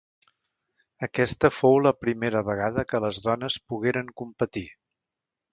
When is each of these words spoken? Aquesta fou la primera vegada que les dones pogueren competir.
Aquesta 1.07 1.51
fou 1.57 1.77
la 1.87 1.93
primera 2.05 2.43
vegada 2.49 2.87
que 2.93 3.03
les 3.07 3.23
dones 3.29 3.61
pogueren 3.73 4.11
competir. 4.23 4.69